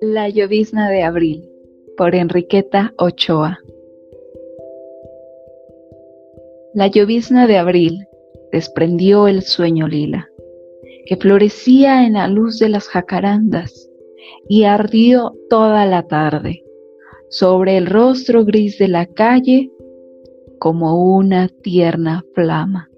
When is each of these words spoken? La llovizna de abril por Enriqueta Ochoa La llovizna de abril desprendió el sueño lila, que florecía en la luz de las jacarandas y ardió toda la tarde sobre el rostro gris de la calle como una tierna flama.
La 0.00 0.28
llovizna 0.28 0.90
de 0.90 1.02
abril 1.02 1.50
por 1.96 2.14
Enriqueta 2.14 2.92
Ochoa 2.98 3.58
La 6.74 6.88
llovizna 6.88 7.46
de 7.46 7.56
abril 7.56 8.06
desprendió 8.50 9.28
el 9.28 9.42
sueño 9.42 9.86
lila, 9.86 10.28
que 11.06 11.16
florecía 11.16 12.06
en 12.06 12.14
la 12.14 12.28
luz 12.28 12.58
de 12.58 12.68
las 12.68 12.88
jacarandas 12.88 13.90
y 14.48 14.64
ardió 14.64 15.34
toda 15.48 15.86
la 15.86 16.06
tarde 16.08 16.64
sobre 17.30 17.76
el 17.76 17.86
rostro 17.86 18.44
gris 18.44 18.78
de 18.78 18.88
la 18.88 19.06
calle 19.06 19.70
como 20.58 21.16
una 21.16 21.48
tierna 21.48 22.24
flama. 22.34 22.90